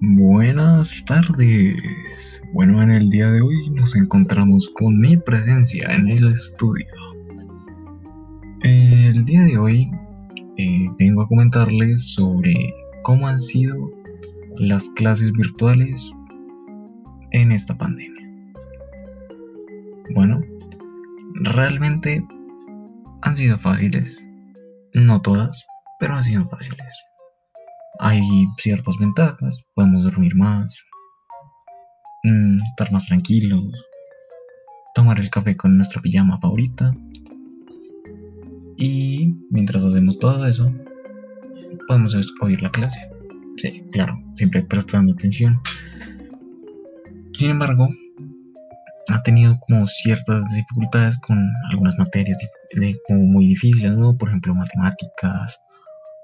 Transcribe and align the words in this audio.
Buenas 0.00 1.04
tardes. 1.06 2.42
Bueno, 2.52 2.82
en 2.82 2.90
el 2.90 3.08
día 3.08 3.30
de 3.30 3.40
hoy 3.40 3.70
nos 3.70 3.96
encontramos 3.96 4.68
con 4.68 4.98
mi 4.98 5.16
presencia 5.16 5.88
en 5.90 6.08
el 6.08 6.28
estudio. 6.28 6.86
El 8.62 9.24
día 9.24 9.42
de 9.42 9.58
hoy 9.58 9.90
eh, 10.58 10.88
vengo 10.98 11.22
a 11.22 11.28
comentarles 11.28 12.14
sobre 12.14 12.54
cómo 13.02 13.26
han 13.26 13.40
sido 13.40 13.74
las 14.56 14.88
clases 14.90 15.32
virtuales 15.32 16.12
en 17.32 17.52
esta 17.52 17.76
pandemia. 17.76 18.30
Bueno, 20.14 20.40
realmente 21.42 22.24
han 23.22 23.36
sido 23.36 23.58
fáciles. 23.58 24.22
No 24.94 25.20
todas, 25.20 25.66
pero 25.98 26.14
han 26.14 26.22
sido 26.22 26.48
fáciles. 26.48 27.06
Hay 28.00 28.22
ciertas 28.58 28.96
ventajas, 28.98 29.64
podemos 29.74 30.04
dormir 30.04 30.34
más, 30.36 30.78
mm, 32.24 32.56
estar 32.56 32.92
más 32.92 33.06
tranquilos, 33.06 33.86
tomar 34.94 35.18
el 35.18 35.30
café 35.30 35.56
con 35.56 35.76
nuestra 35.76 36.02
pijama 36.02 36.38
favorita. 36.38 36.94
Y 38.76 39.34
mientras 39.50 39.82
hacemos 39.82 40.18
todo 40.18 40.44
eso, 40.46 40.70
podemos 41.88 42.14
oír 42.42 42.62
la 42.62 42.70
clase. 42.70 43.10
Sí, 43.56 43.82
claro, 43.92 44.20
siempre 44.34 44.62
prestando 44.62 45.12
atención. 45.12 45.60
Sin 47.32 47.50
embargo, 47.50 47.88
ha 49.08 49.22
tenido 49.22 49.58
como 49.60 49.86
ciertas 49.86 50.44
dificultades 50.54 51.18
con 51.18 51.38
algunas 51.70 51.96
materias 51.98 52.38
como 53.06 53.20
muy 53.20 53.46
difíciles, 53.48 53.92
¿no? 53.92 54.16
Por 54.16 54.28
ejemplo, 54.28 54.54
matemáticas 54.54 55.58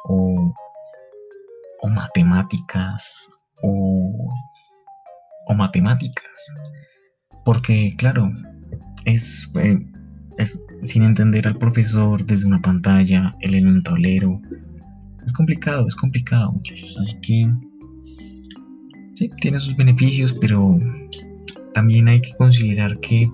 o 0.04 0.52
o 1.82 1.88
matemáticas 1.88 3.12
o, 3.62 4.30
o 5.46 5.54
matemáticas. 5.54 6.24
Porque, 7.44 7.94
claro, 7.96 8.30
es, 9.04 9.50
eh, 9.56 9.78
es 10.38 10.58
sin 10.82 11.02
entender 11.02 11.46
al 11.46 11.58
profesor 11.58 12.24
desde 12.24 12.46
una 12.46 12.60
pantalla, 12.60 13.34
él 13.40 13.54
en 13.54 13.66
un 13.66 13.82
tablero. 13.82 14.40
Es 15.24 15.32
complicado, 15.32 15.86
es 15.86 15.94
complicado, 15.94 16.52
muchachos. 16.52 16.96
Así 17.00 17.20
que, 17.20 17.52
sí, 19.14 19.30
tiene 19.40 19.58
sus 19.58 19.76
beneficios, 19.76 20.32
pero 20.40 20.78
también 21.74 22.08
hay 22.08 22.20
que 22.20 22.34
considerar 22.36 22.98
que 23.00 23.30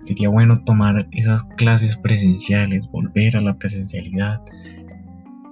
sería 0.00 0.28
bueno 0.28 0.62
tomar 0.64 1.08
esas 1.12 1.42
clases 1.56 1.96
presenciales, 1.96 2.88
volver 2.90 3.36
a 3.36 3.40
la 3.40 3.56
presencialidad 3.56 4.40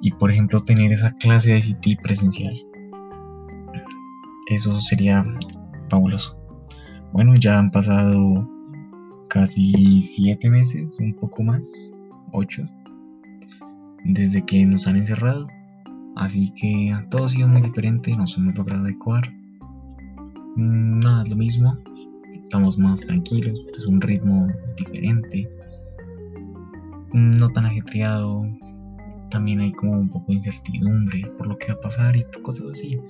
y 0.02 0.10
por 0.10 0.30
ejemplo 0.30 0.60
tener 0.60 0.92
esa 0.92 1.12
clase 1.14 1.52
de 1.52 1.58
ICT 1.58 2.02
presencial. 2.02 2.54
Eso 4.48 4.78
sería 4.80 5.24
fabuloso. 5.88 6.36
Bueno, 7.12 7.36
ya 7.36 7.58
han 7.58 7.70
pasado 7.70 8.48
casi 9.28 10.02
siete 10.02 10.50
meses, 10.50 10.96
un 10.98 11.14
poco 11.14 11.42
más, 11.42 11.72
ocho, 12.32 12.64
desde 14.04 14.44
que 14.44 14.66
nos 14.66 14.86
han 14.86 14.96
encerrado. 14.96 15.46
Así 16.16 16.52
que 16.60 16.94
todo 17.10 17.26
ha 17.26 17.28
sido 17.28 17.48
muy 17.48 17.62
diferente, 17.62 18.14
nos 18.16 18.36
hemos 18.36 18.56
logrado 18.56 18.84
adecuar. 18.84 19.22
Nada, 20.56 21.22
es 21.22 21.28
lo 21.30 21.36
mismo. 21.36 21.78
Estamos 22.34 22.76
más 22.76 23.00
tranquilos, 23.00 23.58
es 23.78 23.86
un 23.86 24.00
ritmo 24.00 24.48
diferente. 24.76 25.48
No 27.12 27.48
tan 27.50 27.66
ajetreado, 27.66 28.44
también 29.32 29.60
hay 29.60 29.72
como 29.72 29.92
un 29.92 30.10
poco 30.10 30.26
de 30.28 30.34
incertidumbre 30.34 31.26
por 31.38 31.46
lo 31.46 31.56
que 31.56 31.68
va 31.68 31.78
a 31.78 31.80
pasar 31.80 32.14
y 32.16 32.24
cosas 32.42 32.66
así. 32.72 33.00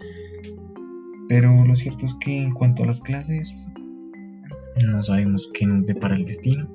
Pero 1.29 1.65
lo 1.65 1.75
cierto 1.75 2.07
es 2.07 2.15
que 2.21 2.45
en 2.45 2.53
cuanto 2.53 2.85
a 2.85 2.87
las 2.87 3.01
clases, 3.01 3.53
no 4.87 5.03
sabemos 5.03 5.51
qué 5.53 5.67
nos 5.67 5.85
depara 5.85 6.15
el 6.15 6.25
destino. 6.25 6.73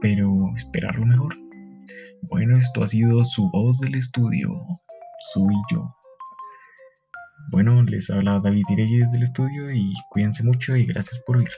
Pero 0.00 0.50
esperar 0.56 0.98
lo 0.98 1.06
mejor. 1.06 1.34
Bueno, 2.22 2.56
esto 2.56 2.82
ha 2.82 2.86
sido 2.86 3.22
su 3.24 3.50
voz 3.50 3.78
del 3.80 3.94
estudio. 3.94 4.48
Soy 5.32 5.54
yo. 5.70 5.94
Bueno, 7.50 7.82
les 7.82 8.08
habla 8.10 8.40
David 8.40 8.64
Ireyes 8.70 9.10
del 9.10 9.24
estudio 9.24 9.70
y 9.70 9.92
cuídense 10.10 10.44
mucho 10.44 10.76
y 10.76 10.86
gracias 10.86 11.20
por 11.26 11.36
oírlo. 11.36 11.56